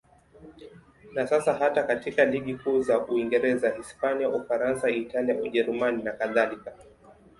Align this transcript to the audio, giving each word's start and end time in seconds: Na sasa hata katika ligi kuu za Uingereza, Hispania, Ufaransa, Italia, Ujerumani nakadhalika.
Na 1.13 1.27
sasa 1.27 1.53
hata 1.53 1.83
katika 1.83 2.25
ligi 2.25 2.55
kuu 2.55 2.81
za 2.81 2.99
Uingereza, 3.07 3.69
Hispania, 3.69 4.29
Ufaransa, 4.29 4.89
Italia, 4.89 5.41
Ujerumani 5.41 6.03
nakadhalika. 6.03 6.73